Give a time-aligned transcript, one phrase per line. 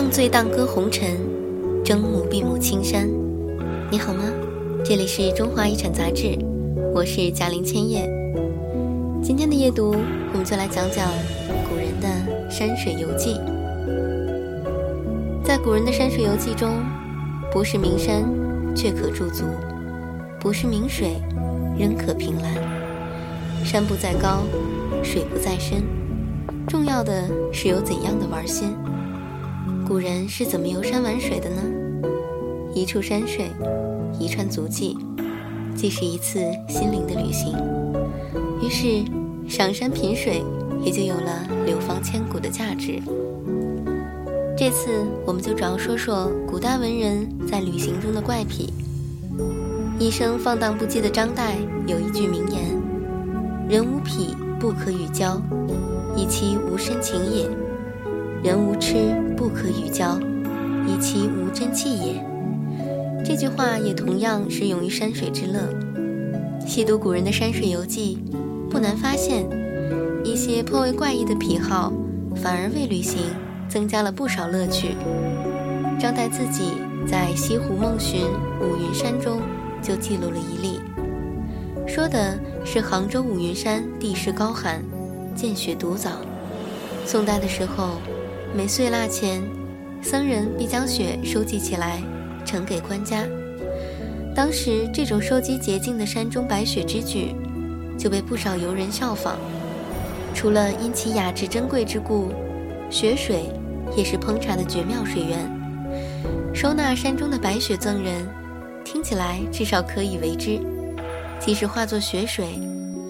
[0.00, 1.14] 荡醉荡歌红尘，
[1.84, 3.06] 争母闭母青山。
[3.90, 4.22] 你好吗？
[4.82, 6.38] 这里是中华遗产杂志，
[6.94, 8.10] 我是嘉玲千叶。
[9.22, 9.94] 今天的夜读，
[10.32, 11.06] 我们就来讲讲
[11.68, 13.38] 古人的山水游记。
[15.44, 16.82] 在古人的山水游记中，
[17.52, 18.24] 不是名山，
[18.74, 19.44] 却可驻足；
[20.40, 21.20] 不是名水，
[21.78, 22.54] 仍可凭栏。
[23.66, 24.44] 山不在高，
[25.02, 25.82] 水不在深，
[26.66, 28.74] 重要的是有怎样的玩心。
[29.90, 31.60] 古人是怎么游山玩水的呢？
[32.72, 33.50] 一处山水，
[34.20, 34.96] 一串足迹，
[35.74, 37.56] 既是一次心灵的旅行。
[38.62, 39.02] 于是，
[39.48, 40.44] 赏山品水
[40.84, 43.02] 也就有了流芳千古的价值。
[44.56, 48.72] 这次，我们就主要说说古代文人在旅行中的怪癖。
[49.98, 51.54] 一生放荡不羁的张岱
[51.88, 52.80] 有一句名言
[53.68, 55.42] ：“人无癖不可与交，
[56.14, 57.50] 以其无深情也。”
[58.42, 60.18] 人无痴不可与交，
[60.86, 62.24] 以其无真气也。
[63.22, 65.68] 这句话也同样适用于山水之乐。
[66.66, 68.18] 细读古人的山水游记，
[68.70, 69.46] 不难发现，
[70.24, 71.92] 一些颇为怪异的癖好，
[72.34, 73.20] 反而为旅行
[73.68, 74.94] 增加了不少乐趣。
[75.98, 76.72] 张岱自己
[77.06, 78.22] 在《西湖梦寻
[78.62, 79.42] 五云山》中
[79.82, 80.80] 就记录了一例，
[81.86, 84.82] 说的是杭州五云山地势高寒，
[85.34, 86.12] 见雪独早。
[87.04, 88.00] 宋代的时候。
[88.52, 89.40] 每岁腊前，
[90.02, 92.02] 僧人必将雪收集起来，
[92.44, 93.24] 呈给官家。
[94.34, 97.32] 当时这种收集洁净的山中白雪之举，
[97.96, 99.36] 就被不少游人效仿。
[100.34, 102.32] 除了因其雅致珍贵之故，
[102.90, 103.44] 雪水
[103.96, 105.38] 也是烹茶的绝妙水源。
[106.52, 108.26] 收纳山中的白雪赠人，
[108.84, 110.58] 听起来至少可以为之。
[111.38, 112.58] 即使化作雪水，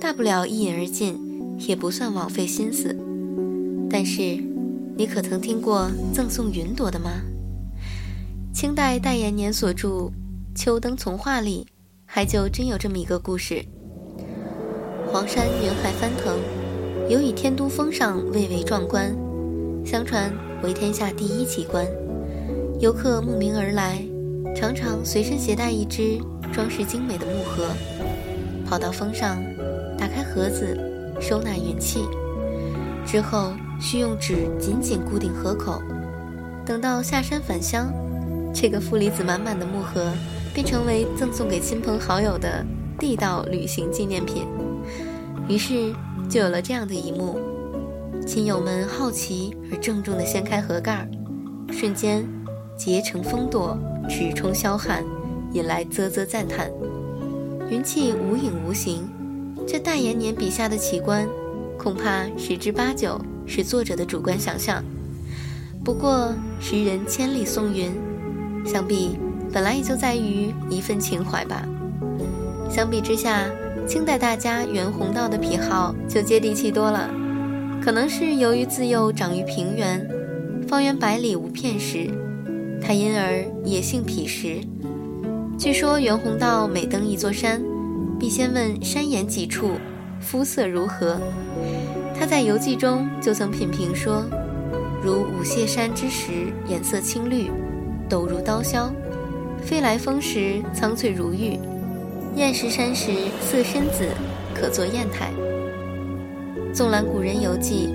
[0.00, 1.16] 大不了一饮而尽，
[1.60, 2.94] 也不算枉费心思。
[3.88, 4.47] 但是。
[4.98, 7.22] 你可曾听过赠送云朵的吗？
[8.52, 9.88] 清代戴延年所著
[10.56, 11.64] 《秋灯丛话》里，
[12.04, 13.64] 还就真有这么一个故事：
[15.06, 16.36] 黄山云海翻腾，
[17.08, 19.16] 尤以天都峰上蔚为壮观，
[19.86, 20.32] 相传
[20.64, 21.86] 为天下第一奇观。
[22.80, 24.04] 游客慕名而来，
[24.52, 26.18] 常常随身携带一只
[26.52, 27.68] 装饰精美的木盒，
[28.66, 29.40] 跑到峰上，
[29.96, 30.76] 打开盒子，
[31.20, 32.00] 收纳云气，
[33.08, 33.52] 之后。
[33.80, 35.80] 需用纸紧紧固定盒口，
[36.66, 37.94] 等到下山返乡，
[38.52, 40.12] 这个负离子满满的木盒
[40.52, 42.66] 便成为赠送给亲朋好友的
[42.98, 44.48] 地道旅行纪念品。
[45.48, 45.94] 于是
[46.28, 47.38] 就有了这样的一幕：
[48.26, 51.08] 亲友们好奇而郑重地掀开盒盖，
[51.70, 52.28] 瞬间
[52.76, 55.04] 结成风朵，直冲霄汉，
[55.52, 56.68] 引来啧啧赞叹。
[57.70, 59.08] 云气无影无形，
[59.68, 61.28] 这戴延年笔下的奇观，
[61.78, 63.18] 恐怕十之八九。
[63.50, 64.84] 是作者的主观想象，
[65.82, 67.90] 不过诗人千里送云，
[68.62, 69.18] 想必
[69.50, 71.66] 本来也就在于一份情怀吧。
[72.68, 73.46] 相比之下，
[73.86, 77.10] 清代大家袁宏道的癖好就接地气多了，
[77.82, 80.06] 可能是由于自幼长于平原，
[80.68, 82.10] 方圆百里无片石，
[82.82, 84.60] 他因而野性癖石。
[85.56, 87.62] 据说袁宏道每登一座山，
[88.20, 89.70] 必先问山岩几处，
[90.20, 91.20] 肤色如何。
[92.18, 94.24] 他在游记中就曾品评说
[95.02, 97.50] ：“如五泄山之石，颜色青绿，
[98.08, 98.90] 陡如刀削；
[99.62, 101.58] 飞来峰时，苍翠如玉；
[102.36, 104.08] 砚石山石，色深紫，
[104.54, 105.30] 可作砚台。”
[106.74, 107.90] 纵览古人游记，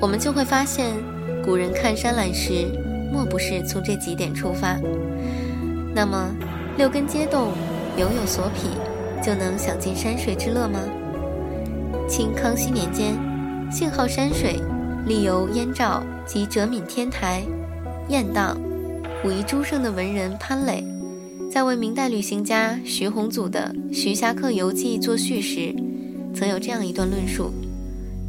[0.00, 0.92] 我们就会发现，
[1.44, 2.66] 古人看山览石，
[3.12, 4.78] 莫不是从这几点出发。
[5.94, 6.30] 那么，
[6.76, 7.52] 六根皆动，
[7.96, 8.68] 犹有所匹，
[9.22, 10.80] 就能享尽山水之乐吗？
[12.08, 13.14] 清康熙年间。
[13.70, 14.60] 幸好山水，
[15.06, 17.42] 历游燕赵及哲闽天台、
[18.08, 18.56] 雁荡、
[19.24, 20.84] 武夷诸胜的文人潘磊，
[21.50, 25.74] 在为明代旅行家徐宏祖的《徐霞客游记》作序时，
[26.34, 27.50] 曾有这样一段论述，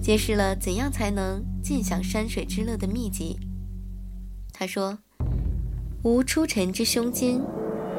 [0.01, 3.37] 揭示了怎样才能尽享山水之乐的秘籍。
[4.53, 4.97] 他说
[6.01, 7.41] ：“无出尘之胸襟，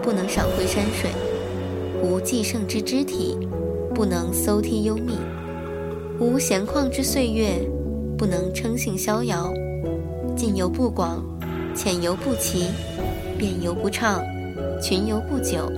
[0.03, 1.11] 不能赏会山水；
[2.03, 3.37] 无寄胜之肢体，
[3.95, 5.13] 不能搜剔幽密。”
[6.19, 7.61] 无闲旷之岁月，
[8.17, 9.53] 不能称性逍遥；
[10.35, 11.23] 近游不广，
[11.75, 12.71] 浅游不齐，
[13.37, 14.25] 便游不畅，
[14.81, 15.71] 群游不久，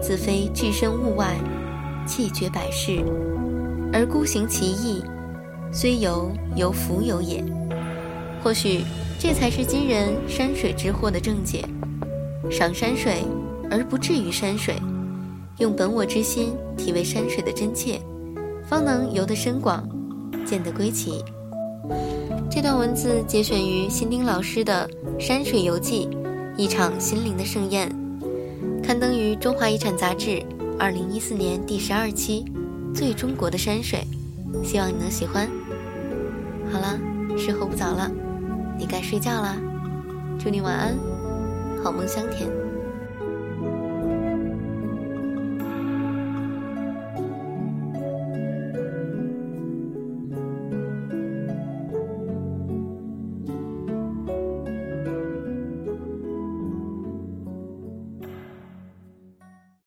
[0.00, 1.36] 自非置身物外，
[2.06, 3.04] 气绝百世，
[3.92, 5.02] 而孤行其意，
[5.72, 7.42] 虽游犹浮游也。
[8.40, 8.84] 或许
[9.18, 11.64] 这才是今人山水之祸的症结：
[12.48, 13.24] 赏山水
[13.68, 14.76] 而不至于山水，
[15.58, 18.00] 用本我之心体味山水的真切。
[18.72, 19.86] 方能游得深广，
[20.46, 21.22] 见得归奇。
[22.50, 24.88] 这段文字节选于新丁老师的
[25.20, 26.08] 《《山水游记》，
[26.56, 27.94] 一场心灵的盛宴，
[28.82, 30.42] 刊登于《中华遗产》杂志，
[30.78, 32.46] 二零一四年第十二期，
[32.94, 34.06] 《最中国的山水》，
[34.66, 35.46] 希望你能喜欢。
[36.72, 36.98] 好了，
[37.36, 38.10] 时候不早了，
[38.78, 39.54] 你该睡觉啦，
[40.38, 40.96] 祝你晚安，
[41.84, 42.48] 好梦香甜。